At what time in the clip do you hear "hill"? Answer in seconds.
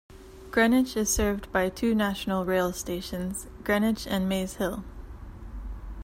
4.55-4.83